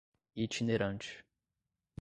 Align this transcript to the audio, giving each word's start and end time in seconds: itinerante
itinerante 0.43 1.11